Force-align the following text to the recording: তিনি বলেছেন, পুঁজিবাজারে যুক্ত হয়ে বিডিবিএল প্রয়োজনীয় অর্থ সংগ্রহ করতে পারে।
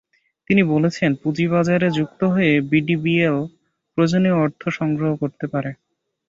তিনি 0.49 0.61
বলেছেন, 0.73 1.11
পুঁজিবাজারে 1.21 1.87
যুক্ত 1.97 2.21
হয়ে 2.33 2.53
বিডিবিএল 2.71 3.37
প্রয়োজনীয় 3.91 4.37
অর্থ 4.43 4.61
সংগ্রহ 4.79 5.11
করতে 5.21 5.45
পারে। 5.53 5.71